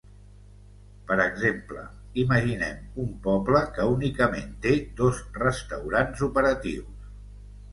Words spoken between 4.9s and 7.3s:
dos restaurants operatius.